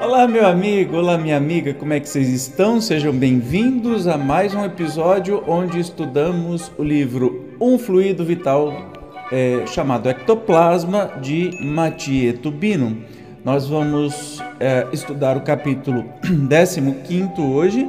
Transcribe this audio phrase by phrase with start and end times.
[0.00, 2.80] Olá, meu amigo, olá, minha amiga, como é que vocês estão?
[2.80, 8.90] Sejam bem-vindos a mais um episódio onde estudamos o livro Um Fluido Vital,
[9.30, 13.04] é, chamado Ectoplasma, de Mathieu Tubino.
[13.44, 17.88] Nós vamos é, estudar o capítulo 15 hoje,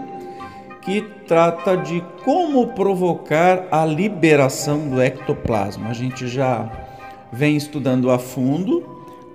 [0.83, 5.89] que trata de como provocar a liberação do ectoplasma.
[5.89, 6.71] A gente já
[7.31, 8.83] vem estudando a fundo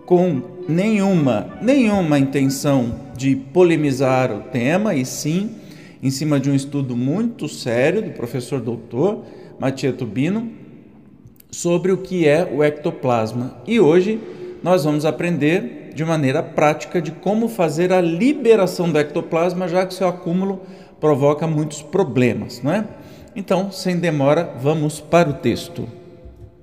[0.07, 5.51] com nenhuma, nenhuma intenção de polemizar o tema, e sim
[6.01, 9.25] em cima de um estudo muito sério do professor doutor
[9.59, 10.51] Matia Tubino
[11.51, 13.57] sobre o que é o ectoplasma.
[13.67, 14.21] E hoje
[14.63, 19.95] nós vamos aprender de maneira prática de como fazer a liberação do ectoplasma, já que
[19.95, 20.63] seu acúmulo
[21.01, 22.87] provoca muitos problemas, não é?
[23.35, 25.89] Então, sem demora, vamos para o texto.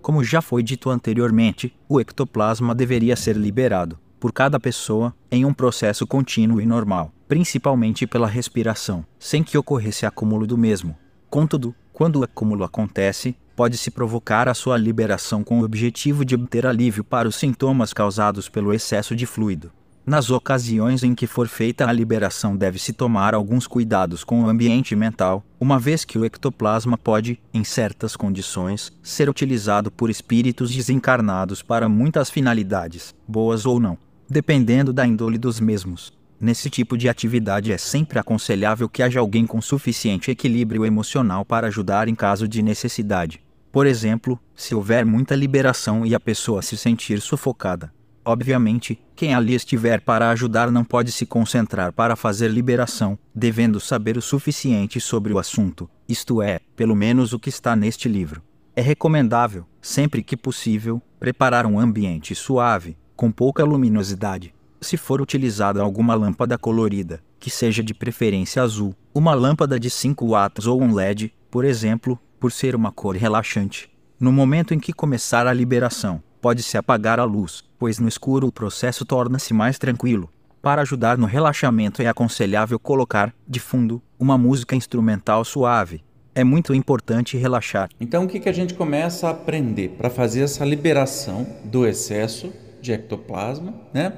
[0.02, 5.54] Como já foi dito anteriormente, o ectoplasma deveria ser liberado por cada pessoa em um
[5.54, 10.96] processo contínuo e normal, principalmente pela respiração, sem que ocorresse acúmulo do mesmo.
[11.30, 16.66] Contudo, quando o acúmulo acontece, pode-se provocar a sua liberação com o objetivo de obter
[16.66, 19.72] alívio para os sintomas causados pelo excesso de fluido.
[20.06, 24.94] Nas ocasiões em que for feita a liberação, deve-se tomar alguns cuidados com o ambiente
[24.94, 31.62] mental, uma vez que o ectoplasma pode, em certas condições, ser utilizado por espíritos desencarnados
[31.62, 33.98] para muitas finalidades, boas ou não,
[34.30, 36.12] dependendo da índole dos mesmos.
[36.46, 41.66] Nesse tipo de atividade é sempre aconselhável que haja alguém com suficiente equilíbrio emocional para
[41.66, 43.42] ajudar em caso de necessidade.
[43.72, 47.92] Por exemplo, se houver muita liberação e a pessoa se sentir sufocada,
[48.24, 54.18] Obviamente, quem ali estiver para ajudar não pode se concentrar para fazer liberação, devendo saber
[54.18, 58.42] o suficiente sobre o assunto, isto é, pelo menos o que está neste livro.
[58.76, 64.55] É recomendável, sempre que possível, preparar um ambiente suave, com pouca luminosidade.
[64.86, 70.24] Se for utilizada alguma lâmpada colorida, que seja de preferência azul, uma lâmpada de 5
[70.28, 73.90] watts ou um LED, por exemplo, por ser uma cor relaxante.
[74.20, 78.52] No momento em que começar a liberação, pode-se apagar a luz, pois no escuro o
[78.52, 80.30] processo torna-se mais tranquilo.
[80.62, 86.04] Para ajudar no relaxamento é aconselhável colocar, de fundo, uma música instrumental suave.
[86.36, 87.90] É muito importante relaxar.
[88.00, 92.54] Então, o que, que a gente começa a aprender para fazer essa liberação do excesso
[92.80, 93.74] de ectoplasma?
[93.92, 94.14] Né?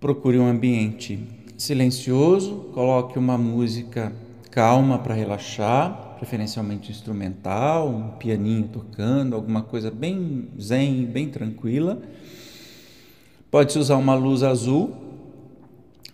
[0.00, 1.22] Procure um ambiente
[1.58, 4.10] silencioso, coloque uma música
[4.50, 12.00] calma para relaxar preferencialmente instrumental, um pianinho tocando, alguma coisa bem zen, bem tranquila.
[13.50, 14.96] Pode-se usar uma luz azul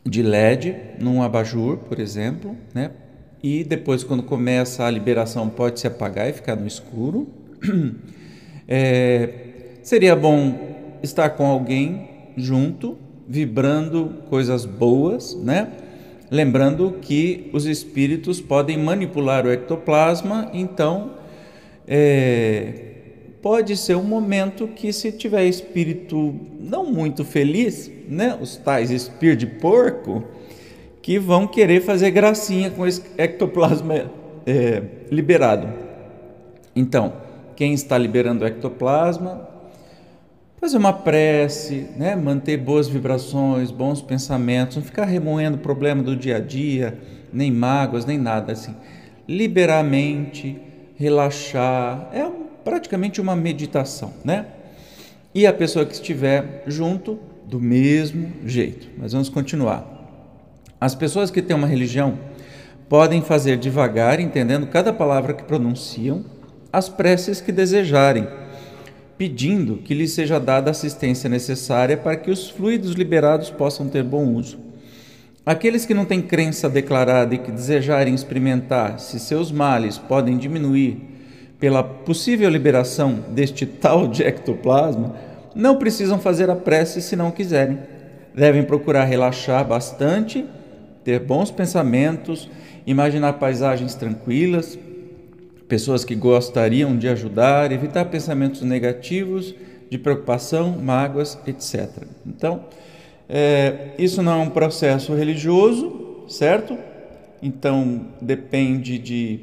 [0.04, 2.90] de LED num abajur, por exemplo, né?
[3.40, 7.28] E depois, quando começa a liberação, pode se apagar e ficar no escuro.
[8.68, 12.98] É, seria bom estar com alguém junto,
[13.28, 15.68] vibrando coisas boas, né?
[16.30, 21.12] Lembrando que os espíritos podem manipular o ectoplasma, então
[21.86, 22.86] é,
[23.40, 29.48] pode ser um momento que, se tiver espírito não muito feliz, né, os tais espíritos
[29.48, 30.24] de porco,
[31.00, 34.10] que vão querer fazer gracinha com esse ectoplasma
[34.44, 35.68] é, liberado.
[36.74, 37.12] Então,
[37.54, 39.48] quem está liberando o ectoplasma
[40.66, 42.16] fazer uma prece, né?
[42.16, 46.98] manter boas vibrações, bons pensamentos, não ficar remoendo o problema do dia a dia,
[47.32, 48.74] nem mágoas, nem nada assim.
[49.28, 50.60] Liberar a mente,
[50.96, 52.28] relaxar, é
[52.64, 54.46] praticamente uma meditação, né?
[55.32, 57.16] E a pessoa que estiver junto,
[57.46, 58.88] do mesmo jeito.
[58.98, 59.86] Mas vamos continuar.
[60.80, 62.18] As pessoas que têm uma religião
[62.88, 66.24] podem fazer devagar, entendendo cada palavra que pronunciam,
[66.72, 68.26] as preces que desejarem
[69.18, 74.02] pedindo que lhe seja dada a assistência necessária para que os fluidos liberados possam ter
[74.02, 74.58] bom uso.
[75.44, 80.98] Aqueles que não têm crença declarada e que desejarem experimentar se seus males podem diminuir
[81.58, 85.14] pela possível liberação deste tal de ectoplasma,
[85.54, 87.78] não precisam fazer a prece se não quiserem.
[88.34, 90.44] Devem procurar relaxar bastante,
[91.02, 92.50] ter bons pensamentos,
[92.86, 94.78] imaginar paisagens tranquilas,
[95.68, 99.54] pessoas que gostariam de ajudar, evitar pensamentos negativos,
[99.90, 102.04] de preocupação, mágoas, etc.
[102.26, 102.64] Então,
[103.28, 106.76] é, isso não é um processo religioso, certo?
[107.42, 109.40] Então, depende de,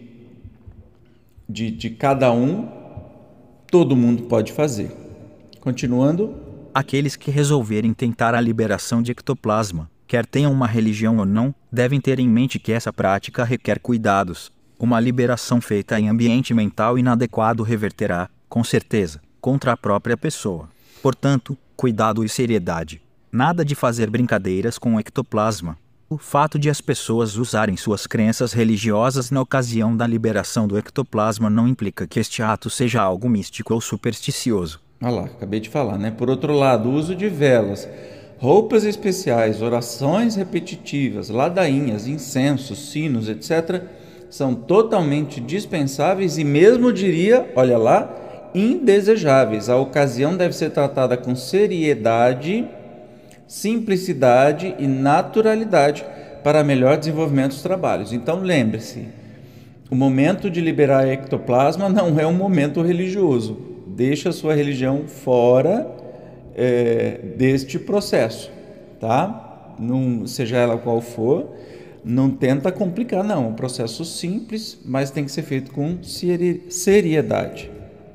[1.47, 2.67] de, de cada um.
[3.67, 4.91] todo mundo pode fazer.
[5.59, 6.35] Continuando.
[6.73, 12.01] Aqueles que resolverem tentar a liberação de ectoplasma, quer tenham uma religião ou não, devem
[12.01, 14.51] ter em mente que essa prática requer cuidados.
[14.79, 20.69] Uma liberação feita em ambiente mental inadequado reverterá, com certeza, contra a própria pessoa.
[21.01, 23.01] Portanto, cuidado e seriedade.
[23.31, 25.77] Nada de fazer brincadeiras com o ectoplasma.
[26.09, 31.49] O fato de as pessoas usarem suas crenças religiosas na ocasião da liberação do ectoplasma
[31.49, 34.79] não implica que este ato seja algo místico ou supersticioso.
[35.01, 36.11] Olha lá, acabei de falar, né?
[36.11, 37.87] Por outro lado, o uso de velas,
[38.37, 43.83] roupas especiais, orações repetitivas, ladainhas, incensos, sinos, etc.,
[44.33, 49.69] são totalmente dispensáveis e mesmo diria, olha lá, indesejáveis.
[49.69, 52.68] A ocasião deve ser tratada com seriedade,
[53.47, 56.03] simplicidade e naturalidade
[56.44, 58.12] para melhor desenvolvimento dos trabalhos.
[58.12, 59.06] Então lembre-se,
[59.91, 63.56] o momento de liberar ectoplasma não é um momento religioso.
[63.85, 65.88] Deixa a sua religião fora
[66.56, 68.51] é, deste processo,
[69.00, 69.75] tá?
[69.77, 71.50] Não, seja ela qual for,
[72.03, 73.45] não tenta complicar, não.
[73.45, 77.71] É um processo simples, mas tem que ser feito com seriedade.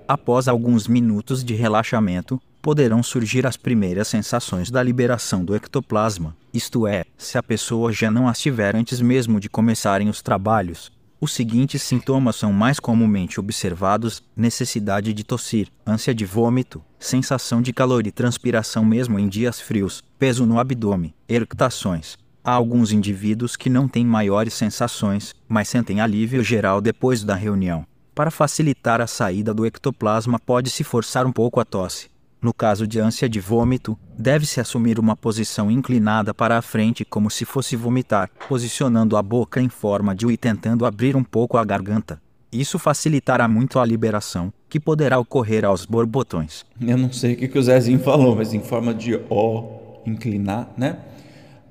[0.07, 6.87] Após alguns minutos de relaxamento, poderão surgir as primeiras sensações da liberação do ectoplasma, isto
[6.87, 10.91] é, se a pessoa já não as tiver antes mesmo de começarem os trabalhos.
[11.21, 17.73] Os seguintes sintomas são mais comumente observados: necessidade de tossir, ânsia de vômito, sensação de
[17.73, 22.17] calor e transpiração mesmo em dias frios, peso no abdômen, eructações.
[22.49, 27.85] Há alguns indivíduos que não têm maiores sensações, mas sentem alívio geral depois da reunião.
[28.15, 32.09] Para facilitar a saída do ectoplasma, pode-se forçar um pouco a tosse.
[32.41, 37.31] No caso de ânsia de vômito, deve-se assumir uma posição inclinada para a frente como
[37.31, 41.59] se fosse vomitar, posicionando a boca em forma de U e tentando abrir um pouco
[41.59, 42.19] a garganta.
[42.51, 46.65] Isso facilitará muito a liberação, que poderá ocorrer aos borbotões.
[46.81, 51.01] Eu não sei o que, o Zezinho falou, mas em forma de O, inclinar, né?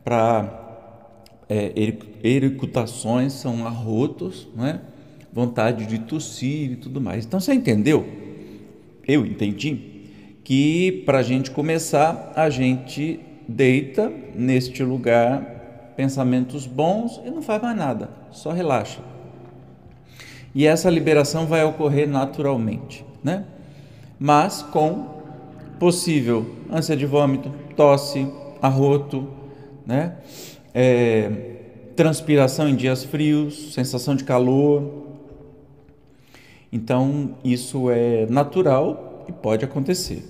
[0.06, 0.67] Para
[1.50, 1.72] é,
[2.24, 4.82] ericutações são arrotos, né?
[5.32, 7.26] vontade de tossir e tudo mais.
[7.26, 8.08] Então você entendeu?
[9.08, 9.98] Eu entendi
[10.44, 17.62] que para a gente começar, a gente deita neste lugar pensamentos bons e não faz
[17.62, 19.00] mais nada, só relaxa.
[20.54, 23.46] E essa liberação vai ocorrer naturalmente, né?
[24.20, 25.18] Mas com
[25.80, 28.28] possível ânsia de vômito, tosse,
[28.62, 29.28] arroto,
[29.86, 30.16] né?
[30.80, 31.32] É,
[31.96, 35.08] transpiração em dias frios, sensação de calor,
[36.72, 40.24] então, isso é natural e pode acontecer.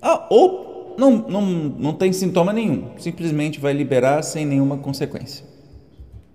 [0.00, 5.46] Ah, ou não, não, não tem sintoma nenhum, simplesmente vai liberar sem nenhuma consequência.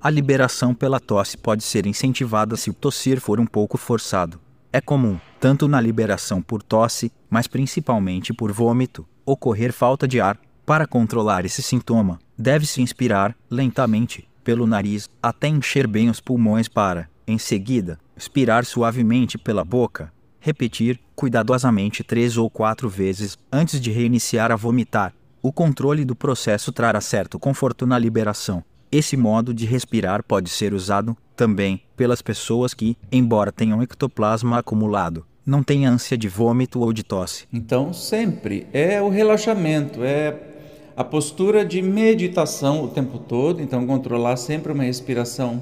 [0.01, 4.39] A liberação pela tosse pode ser incentivada se o tossir for um pouco forçado.
[4.71, 10.38] É comum, tanto na liberação por tosse, mas principalmente por vômito, ocorrer falta de ar.
[10.65, 17.10] Para controlar esse sintoma, deve-se inspirar lentamente pelo nariz até encher bem os pulmões para,
[17.27, 20.12] em seguida, expirar suavemente pela boca.
[20.39, 25.13] Repetir cuidadosamente três ou quatro vezes antes de reiniciar a vomitar.
[25.42, 28.63] O controle do processo trará certo conforto na liberação.
[28.89, 35.25] Esse modo de respirar pode ser usado também pelas pessoas que, embora tenham ectoplasma acumulado,
[35.45, 37.45] não têm ânsia de vômito ou de tosse.
[37.52, 40.53] Então, sempre é o relaxamento, é
[40.95, 43.62] a postura de meditação o tempo todo.
[43.62, 45.62] Então, controlar sempre uma respiração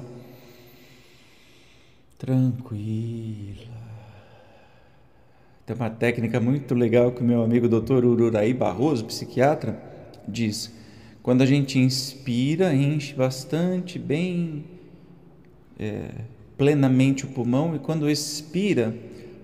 [2.18, 3.72] tranquila.
[5.64, 8.04] Tem uma técnica muito legal que o meu amigo Dr.
[8.04, 9.80] Ururaí Barroso, psiquiatra,
[10.26, 10.72] diz.
[11.22, 14.64] Quando a gente inspira, enche bastante, bem
[15.78, 16.10] é,
[16.58, 18.94] plenamente o pulmão, e quando expira,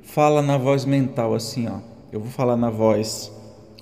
[0.02, 1.78] fala na voz mental assim, ó.
[2.12, 3.32] Eu vou falar na voz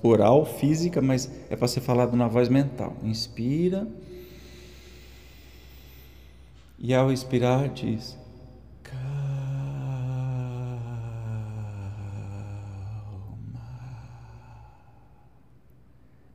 [0.02, 2.96] oral, física, mas é para ser falado na voz mental.
[3.02, 3.86] Inspira.
[6.78, 8.16] E ao expirar diz: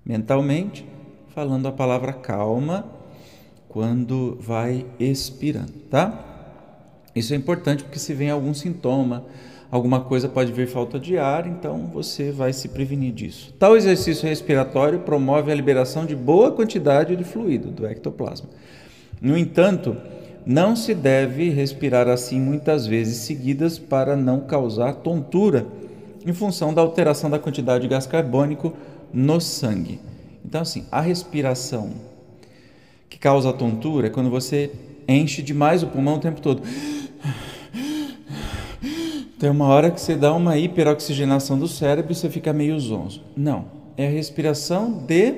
[0.03, 0.85] mentalmente,
[1.29, 2.85] falando a palavra calma
[3.69, 6.27] quando vai expirando, tá?
[7.15, 9.25] Isso é importante porque se vem algum sintoma,
[9.71, 13.53] alguma coisa pode vir falta de ar, então você vai se prevenir disso.
[13.57, 18.49] Tal exercício respiratório promove a liberação de boa quantidade de fluido do ectoplasma.
[19.21, 19.95] No entanto,
[20.45, 25.65] não se deve respirar assim muitas vezes seguidas para não causar tontura,
[26.25, 28.73] em função da alteração da quantidade de gás carbônico
[29.13, 29.99] no sangue.
[30.45, 31.91] Então, assim, a respiração
[33.09, 34.71] que causa tontura é quando você
[35.07, 36.61] enche demais o pulmão o tempo todo.
[39.41, 43.23] Tem uma hora que você dá uma hiperoxigenação do cérebro e você fica meio zonzo.
[43.35, 45.33] Não, é a respiração de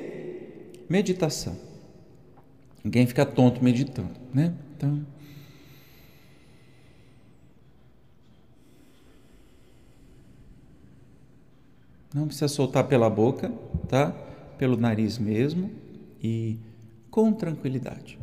[0.86, 1.56] meditação.
[2.84, 4.52] Ninguém fica tonto meditando, né?
[4.76, 5.06] Então,
[12.14, 13.50] não precisa soltar pela boca,
[13.88, 14.10] tá?
[14.58, 15.70] Pelo nariz mesmo
[16.22, 16.58] e
[17.10, 18.18] com tranquilidade.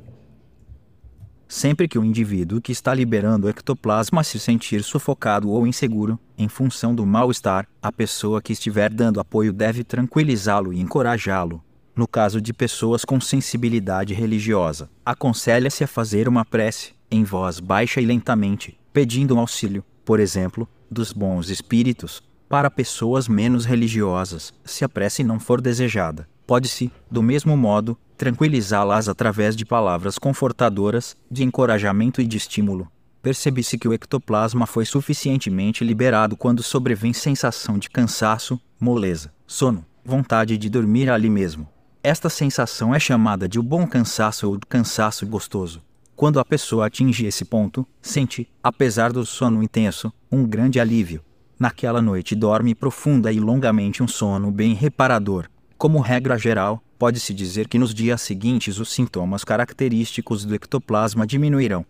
[1.51, 6.47] Sempre que o indivíduo que está liberando o ectoplasma se sentir sufocado ou inseguro, em
[6.47, 11.61] função do mal-estar, a pessoa que estiver dando apoio deve tranquilizá-lo e encorajá-lo.
[11.93, 17.99] No caso de pessoas com sensibilidade religiosa, aconselha-se a fazer uma prece, em voz baixa
[17.99, 22.23] e lentamente, pedindo um auxílio, por exemplo, dos bons espíritos.
[22.47, 29.09] Para pessoas menos religiosas, se a prece não for desejada, pode-se, do mesmo modo, tranquilizá-las
[29.09, 32.87] através de palavras confortadoras, de encorajamento e de estímulo.
[33.19, 40.55] Percebe-se que o ectoplasma foi suficientemente liberado quando sobrevém sensação de cansaço, moleza, sono, vontade
[40.55, 41.67] de dormir ali mesmo.
[42.03, 45.81] Esta sensação é chamada de o bom cansaço ou cansaço gostoso.
[46.15, 51.23] Quando a pessoa atinge esse ponto, sente, apesar do sono intenso, um grande alívio.
[51.59, 55.47] Naquela noite dorme profunda e longamente um sono bem reparador.
[55.75, 61.83] Como regra geral, pode-se dizer que nos dias seguintes os sintomas característicos do ectoplasma diminuirão.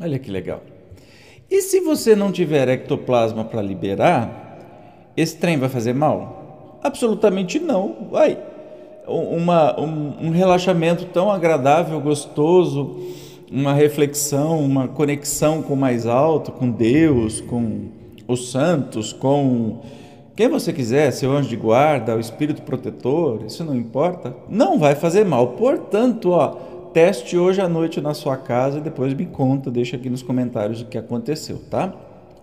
[0.00, 0.60] Olha que legal.
[1.48, 6.80] E se você não tiver ectoplasma para liberar, esse trem vai fazer mal?
[6.82, 8.08] Absolutamente não.
[8.10, 8.36] Vai.
[9.06, 12.98] Uma, um, um relaxamento tão agradável, gostoso,
[13.48, 17.82] uma reflexão, uma conexão com o mais alto, com Deus, com
[18.26, 19.80] os santos, com
[20.36, 24.94] quem você quiser, seu anjo de guarda, o espírito protetor, isso não importa, não vai
[24.94, 25.52] fazer mal.
[25.52, 26.48] Portanto, ó,
[26.92, 30.82] teste hoje à noite na sua casa e depois me conta, deixa aqui nos comentários
[30.82, 31.90] o que aconteceu, tá?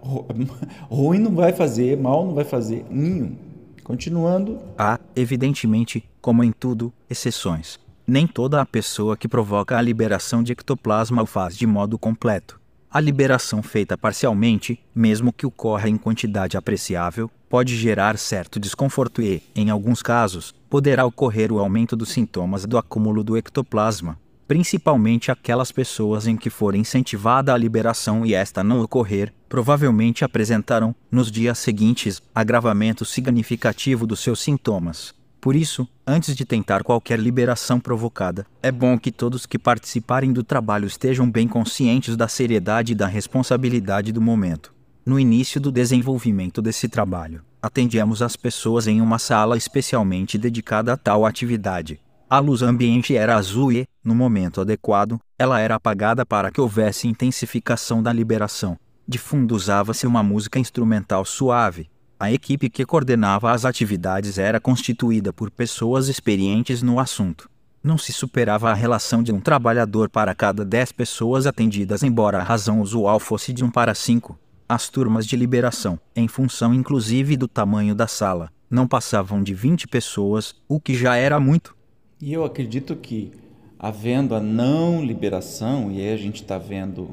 [0.90, 3.36] Ruim não vai fazer, mal não vai fazer nenhum.
[3.84, 4.58] Continuando.
[4.76, 7.80] Há, evidentemente, como em tudo, exceções.
[8.08, 12.60] Nem toda a pessoa que provoca a liberação de ectoplasma o faz de modo completo.
[12.90, 19.43] A liberação feita parcialmente, mesmo que ocorra em quantidade apreciável, pode gerar certo desconforto e,
[19.55, 24.17] em alguns casos, poderá ocorrer o aumento dos sintomas do acúmulo do ectoplasma,
[24.48, 30.95] principalmente aquelas pessoas em que for incentivada a liberação e esta não ocorrer, provavelmente apresentarão,
[31.12, 35.13] nos dias seguintes, agravamento significativo dos seus sintomas.
[35.39, 40.43] Por isso, antes de tentar qualquer liberação provocada, é bom que todos que participarem do
[40.43, 44.73] trabalho estejam bem conscientes da seriedade e da responsabilidade do momento.
[45.05, 50.98] No início do desenvolvimento desse trabalho, atendíamos as pessoas em uma sala especialmente dedicada a
[50.98, 52.00] tal atividade.
[52.29, 57.07] A luz ambiente era azul e, no momento adequado, ela era apagada para que houvesse
[57.07, 58.77] intensificação da liberação.
[59.05, 65.33] De fundo usava-se uma música instrumental suave, a equipe que coordenava as atividades era constituída
[65.33, 67.50] por pessoas experientes no assunto.
[67.83, 72.43] Não se superava a relação de um trabalhador para cada dez pessoas atendidas, embora a
[72.43, 74.39] razão usual fosse de um para cinco.
[74.74, 79.88] As turmas de liberação, em função inclusive do tamanho da sala, não passavam de 20
[79.88, 81.77] pessoas, o que já era muito.
[82.20, 83.32] E eu acredito que,
[83.77, 87.12] havendo a não liberação, e aí a gente está vendo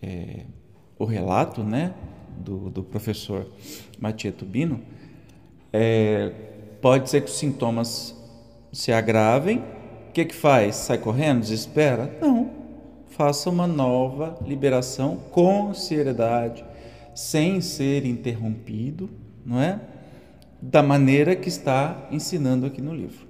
[0.00, 0.44] é,
[0.96, 1.92] o relato, né?
[2.38, 3.44] do, do professor
[3.98, 4.80] Matia Tubino,
[5.72, 6.30] é,
[6.80, 8.14] pode ser que os sintomas
[8.72, 9.64] se agravem.
[10.10, 10.76] O que, que faz?
[10.76, 11.40] Sai correndo?
[11.40, 12.16] Desespera?
[12.20, 12.50] Não.
[13.08, 16.64] Faça uma nova liberação com seriedade,
[17.14, 19.08] sem ser interrompido,
[19.44, 19.80] não é?
[20.60, 23.26] Da maneira que está ensinando aqui no livro.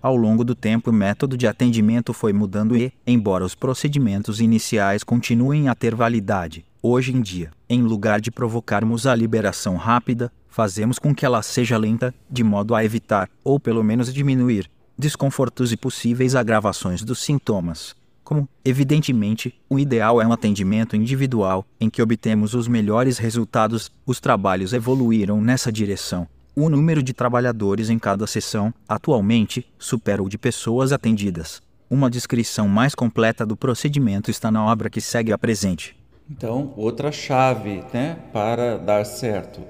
[0.00, 5.02] Ao longo do tempo, o método de atendimento foi mudando e, embora os procedimentos iniciais
[5.02, 10.96] continuem a ter validade, Hoje em dia, em lugar de provocarmos a liberação rápida, fazemos
[10.96, 15.76] com que ela seja lenta, de modo a evitar, ou pelo menos diminuir, desconfortos e
[15.76, 17.96] possíveis agravações dos sintomas.
[18.28, 24.20] Como, evidentemente, o ideal é um atendimento individual, em que obtemos os melhores resultados, os
[24.20, 26.28] trabalhos evoluíram nessa direção.
[26.54, 31.62] O número de trabalhadores em cada sessão, atualmente, supera o de pessoas atendidas.
[31.88, 35.96] Uma descrição mais completa do procedimento está na obra que segue a presente.
[36.30, 39.62] Então, outra chave né, para dar certo,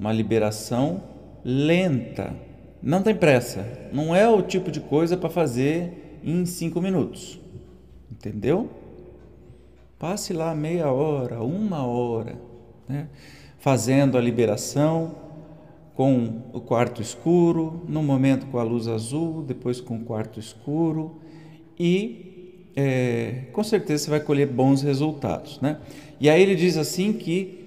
[0.00, 1.00] uma liberação
[1.44, 2.34] lenta.
[2.82, 3.64] Não tem pressa.
[3.92, 7.39] Não é o tipo de coisa para fazer em cinco minutos.
[8.10, 8.68] Entendeu?
[9.98, 12.36] Passe lá meia hora, uma hora,
[12.88, 13.08] né,
[13.58, 15.14] fazendo a liberação
[15.94, 21.16] com o quarto escuro, no momento com a luz azul, depois com o quarto escuro
[21.78, 25.60] e é, com certeza você vai colher bons resultados.
[25.60, 25.78] Né?
[26.18, 27.58] E aí ele diz assim que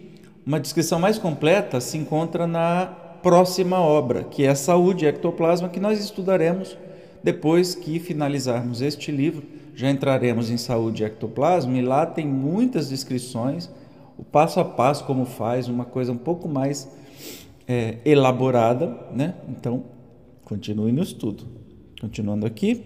[0.46, 2.86] Uma descrição mais completa se encontra na
[3.22, 6.78] próxima obra, que é a Saúde Ectoplasma, que nós estudaremos
[7.24, 9.44] depois que finalizarmos este livro.
[9.75, 13.70] Já entraremos em Saúde e Ectoplasma e lá tem muitas descrições,
[14.18, 16.88] o passo a passo como faz, uma coisa um pouco mais
[17.68, 19.36] é, elaborada, né?
[19.50, 19.86] Então,
[20.44, 21.46] continue no estudo.
[22.00, 22.84] Continuando aqui.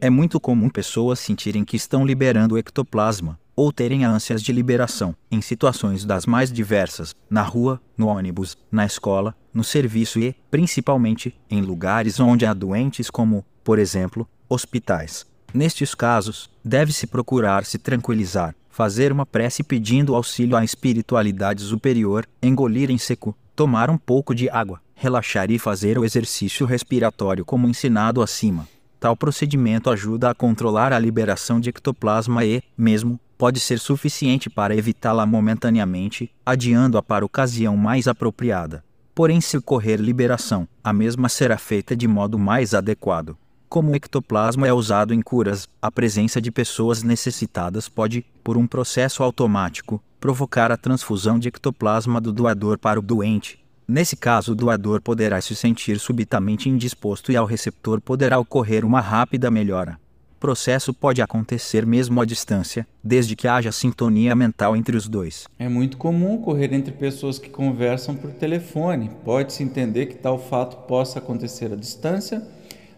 [0.00, 5.14] É muito comum pessoas sentirem que estão liberando o ectoplasma ou terem ânsias de liberação
[5.30, 11.38] em situações das mais diversas, na rua, no ônibus, na escola, no serviço e, principalmente,
[11.50, 15.26] em lugares onde há doentes como, por exemplo, hospitais.
[15.52, 22.90] Nestes casos, deve-se procurar se tranquilizar, fazer uma prece pedindo auxílio à espiritualidade superior, engolir
[22.90, 28.22] em seco, tomar um pouco de água, relaxar e fazer o exercício respiratório como ensinado
[28.22, 28.66] acima.
[29.00, 34.76] Tal procedimento ajuda a controlar a liberação de ectoplasma e, mesmo, pode ser suficiente para
[34.76, 38.84] evitá-la momentaneamente, adiando-a para ocasião mais apropriada.
[39.14, 43.36] Porém, se ocorrer liberação, a mesma será feita de modo mais adequado.
[43.70, 48.66] Como o ectoplasma é usado em curas, a presença de pessoas necessitadas pode, por um
[48.66, 53.64] processo automático, provocar a transfusão de ectoplasma do doador para o doente.
[53.86, 59.00] Nesse caso, o doador poderá se sentir subitamente indisposto e ao receptor poderá ocorrer uma
[59.00, 60.00] rápida melhora.
[60.36, 65.46] O processo pode acontecer mesmo à distância, desde que haja sintonia mental entre os dois.
[65.60, 69.12] É muito comum ocorrer entre pessoas que conversam por telefone.
[69.24, 72.42] Pode-se entender que tal fato possa acontecer à distância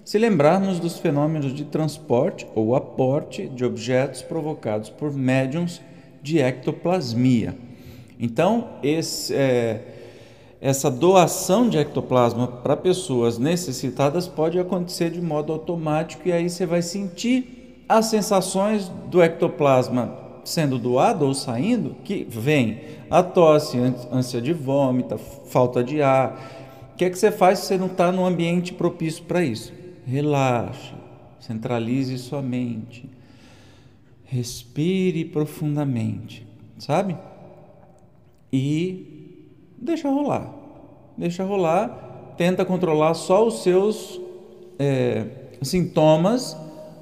[0.04, 5.80] se lembrarmos dos fenômenos de transporte ou aporte de objetos provocados por médiums
[6.20, 7.56] de ectoplasmia.
[8.18, 9.80] Então, esse, é,
[10.60, 16.66] essa doação de ectoplasma para pessoas necessitadas pode acontecer de modo automático e aí você
[16.66, 23.78] vai sentir as sensações do ectoplasma sendo doado ou saindo, que vem a tosse,
[24.10, 25.16] ânsia de vômito,
[25.46, 26.90] falta de ar.
[26.92, 29.81] O que é que você faz se você não está num ambiente propício para isso?
[30.04, 30.94] Relaxe,
[31.40, 33.08] centralize sua mente
[34.32, 36.46] respire profundamente,
[36.78, 37.14] sabe?
[38.50, 39.36] E
[39.76, 40.50] deixa rolar,
[41.18, 44.18] deixa rolar, tenta controlar só os seus
[44.78, 45.26] é,
[45.60, 46.56] sintomas,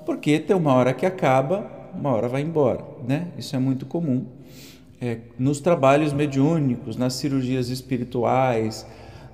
[0.04, 3.28] porque tem uma hora que acaba, uma hora vai embora, né?
[3.38, 4.26] Isso é muito comum.
[5.00, 8.84] É, nos trabalhos mediúnicos, nas cirurgias espirituais,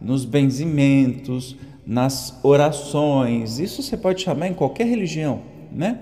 [0.02, 6.00] nos benzimentos, nas orações, isso você pode chamar em qualquer religião, né?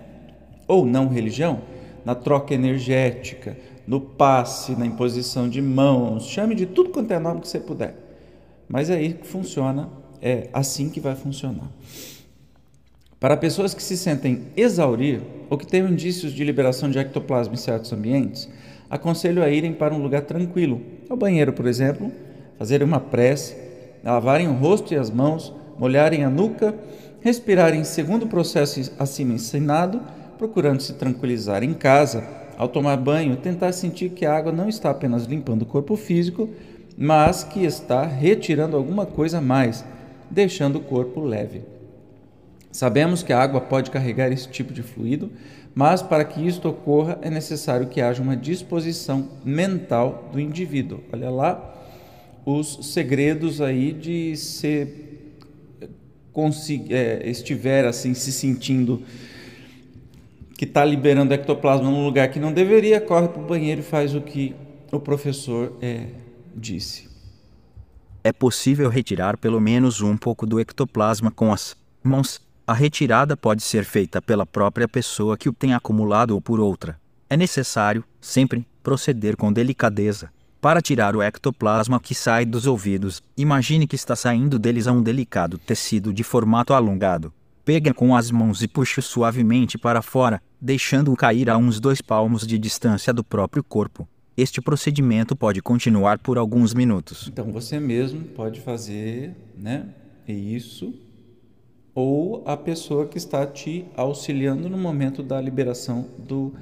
[0.66, 1.60] Ou não religião,
[2.04, 7.42] na troca energética, no passe, na imposição de mãos, chame de tudo quanto é nome
[7.42, 7.94] que você puder.
[8.66, 9.90] Mas é aí que funciona,
[10.22, 11.68] é assim que vai funcionar.
[13.20, 15.20] Para pessoas que se sentem exaurir
[15.50, 18.48] ou que tenham indícios de liberação de ectoplasma em certos ambientes,
[18.88, 22.10] aconselho a irem para um lugar tranquilo, ao banheiro, por exemplo,
[22.58, 23.56] fazerem uma prece,
[24.02, 26.74] lavarem o rosto e as mãos, molharem a nuca,
[27.20, 30.00] respirarem segundo o processo acima ensinado
[30.38, 32.24] procurando se tranquilizar em casa,
[32.56, 36.48] ao tomar banho, tentar sentir que a água não está apenas limpando o corpo físico,
[36.96, 39.84] mas que está retirando alguma coisa a mais,
[40.30, 41.62] deixando o corpo leve.
[42.70, 45.30] Sabemos que a água pode carregar esse tipo de fluido,
[45.74, 51.00] mas para que isto ocorra é necessário que haja uma disposição mental do indivíduo.
[51.12, 51.72] Olha lá
[52.44, 55.13] os segredos aí de se
[56.90, 59.02] é, estiver assim se sentindo
[60.56, 64.14] que está liberando ectoplasma num lugar que não deveria, corre para o banheiro e faz
[64.14, 64.54] o que
[64.90, 66.06] o professor é,
[66.54, 67.08] disse.
[68.22, 72.40] É possível retirar pelo menos um pouco do ectoplasma com as mãos.
[72.66, 76.98] A retirada pode ser feita pela própria pessoa que o tem acumulado ou por outra.
[77.28, 80.30] É necessário, sempre, proceder com delicadeza.
[80.64, 85.02] Para tirar o ectoplasma que sai dos ouvidos, imagine que está saindo deles a um
[85.02, 87.30] delicado tecido de formato alongado.
[87.66, 92.46] Pega com as mãos e puxe suavemente para fora, deixando-o cair a uns dois palmos
[92.46, 94.08] de distância do próprio corpo.
[94.34, 97.28] Este procedimento pode continuar por alguns minutos.
[97.30, 99.90] Então você mesmo pode fazer, né?
[100.26, 100.94] Isso
[101.94, 106.54] ou a pessoa que está te auxiliando no momento da liberação do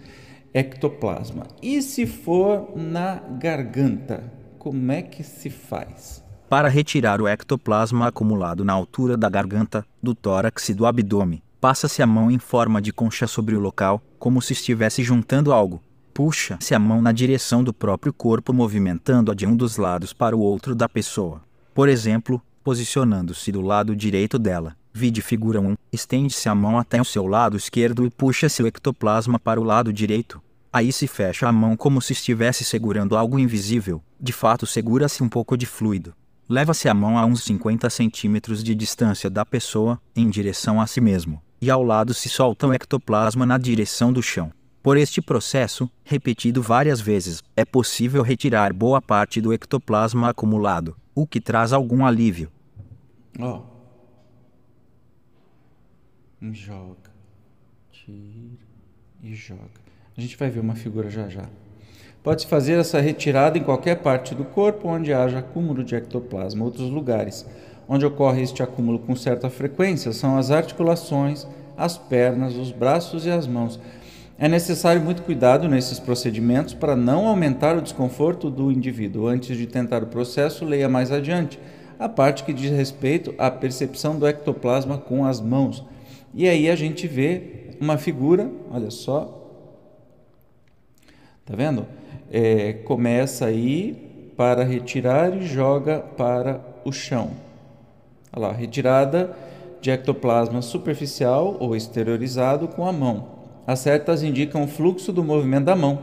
[0.54, 1.46] ectoplasma.
[1.62, 4.24] E se for na garganta,
[4.58, 6.22] como é que se faz?
[6.52, 11.42] para retirar o ectoplasma acumulado na altura da garganta, do tórax e do abdômen.
[11.58, 15.80] Passa-se a mão em forma de concha sobre o local, como se estivesse juntando algo.
[16.12, 20.40] Puxa-se a mão na direção do próprio corpo, movimentando-a de um dos lados para o
[20.40, 21.40] outro da pessoa.
[21.72, 24.76] Por exemplo, posicionando-se do lado direito dela.
[24.94, 25.74] Vide figura 1.
[25.90, 29.92] Estende-se a mão até o seu lado esquerdo e puxa-se o ectoplasma para o lado
[29.92, 30.40] direito.
[30.70, 34.02] Aí se fecha a mão como se estivesse segurando algo invisível.
[34.20, 36.14] De fato, segura-se um pouco de fluido.
[36.48, 41.00] Leva-se a mão a uns 50 centímetros de distância da pessoa, em direção a si
[41.00, 44.52] mesmo, e ao lado se solta o ectoplasma na direção do chão.
[44.82, 51.26] Por este processo, repetido várias vezes, é possível retirar boa parte do ectoplasma acumulado, o
[51.26, 52.50] que traz algum alívio.
[53.38, 53.71] Ó.
[56.50, 57.12] Joga.
[57.92, 58.58] Tira
[59.22, 59.60] e joga.
[60.16, 61.48] A gente vai ver uma figura já já.
[62.20, 66.64] Pode-se fazer essa retirada em qualquer parte do corpo onde haja acúmulo de ectoplasma.
[66.64, 67.46] Outros lugares
[67.88, 73.30] onde ocorre este acúmulo com certa frequência são as articulações, as pernas, os braços e
[73.30, 73.78] as mãos.
[74.36, 79.28] É necessário muito cuidado nesses procedimentos para não aumentar o desconforto do indivíduo.
[79.28, 81.60] Antes de tentar o processo, leia mais adiante
[82.00, 85.84] a parte que diz respeito à percepção do ectoplasma com as mãos.
[86.34, 89.50] E aí a gente vê uma figura, olha só,
[91.44, 91.86] tá vendo?
[92.30, 97.30] É, começa aí para retirar e joga para o chão.
[98.32, 99.36] Olha lá, retirada
[99.80, 103.42] de ectoplasma superficial ou exteriorizado com a mão.
[103.66, 105.98] As setas indicam o fluxo do movimento da mão.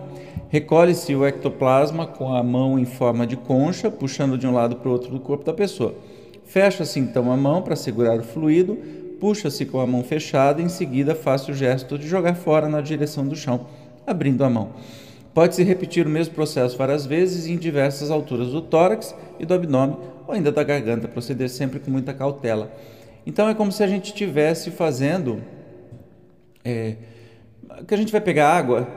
[0.50, 4.90] Recolhe-se o ectoplasma com a mão em forma de concha, puxando de um lado para
[4.90, 5.96] o outro do corpo da pessoa.
[6.46, 8.78] Fecha-se então a mão para segurar o fluido,
[9.20, 13.28] puxa-se com a mão fechada, em seguida faça o gesto de jogar fora na direção
[13.28, 13.68] do chão,
[14.06, 14.74] abrindo a mão.
[15.34, 19.98] Pode-se repetir o mesmo processo várias vezes em diversas alturas do tórax e do abdômen
[20.28, 22.72] ou ainda da garganta, proceder sempre com muita cautela.
[23.26, 25.42] Então é como se a gente estivesse fazendo.
[26.64, 26.96] É,
[27.88, 28.88] que a gente vai pegar água,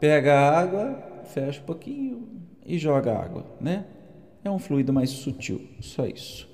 [0.00, 2.28] pega a água, fecha um pouquinho
[2.64, 3.84] e joga água, né?
[4.44, 6.53] É um fluido mais sutil, só isso.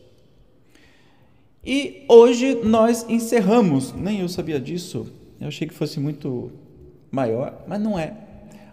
[1.65, 3.93] E hoje nós encerramos.
[3.93, 5.13] Nem eu sabia disso.
[5.39, 6.51] Eu achei que fosse muito
[7.11, 8.15] maior, mas não é.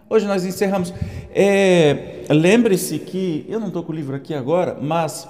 [0.08, 0.92] Hoje nós encerramos.
[1.34, 5.28] É, Lembre-se que, eu não estou com o livro aqui agora, mas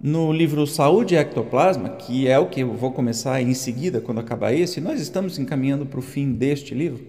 [0.00, 4.18] no livro Saúde e Ectoplasma, que é o que eu vou começar em seguida, quando
[4.18, 7.04] acabar esse, nós estamos encaminhando para o fim deste livro.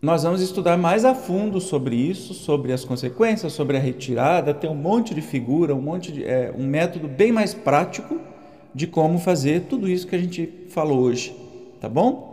[0.00, 4.68] Nós vamos estudar mais a fundo sobre isso, sobre as consequências, sobre a retirada, tem
[4.68, 8.18] um monte de figura, um monte de é, um método bem mais prático
[8.74, 11.34] de como fazer tudo isso que a gente falou hoje,
[11.80, 12.32] tá bom?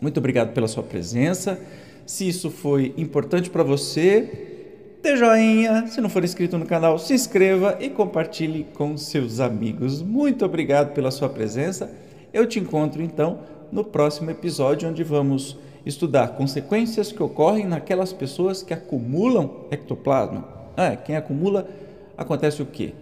[0.00, 1.60] Muito obrigado pela sua presença.
[2.06, 5.86] Se isso foi importante para você, dê joinha.
[5.88, 10.00] Se não for inscrito no canal, se inscreva e compartilhe com seus amigos.
[10.02, 11.90] Muito obrigado pela sua presença.
[12.32, 13.40] Eu te encontro então
[13.72, 20.46] no próximo episódio, onde vamos estudar consequências que ocorrem naquelas pessoas que acumulam ectoplasma.
[20.76, 21.68] Ah, quem acumula,
[22.16, 22.92] acontece o quê?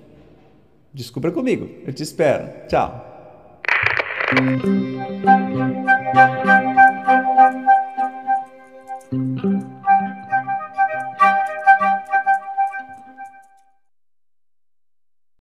[0.97, 1.69] Descubra comigo.
[1.87, 2.67] Eu te espero.
[2.69, 3.05] Tchau.